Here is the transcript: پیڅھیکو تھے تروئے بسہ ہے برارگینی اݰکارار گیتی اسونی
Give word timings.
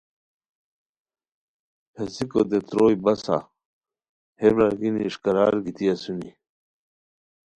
پیڅھیکو 1.93 2.41
تھے 2.49 2.59
تروئے 2.67 2.95
بسہ 3.03 3.37
ہے 4.39 4.49
برارگینی 4.55 5.01
اݰکارار 5.05 5.53
گیتی 5.63 5.85
اسونی 5.93 6.31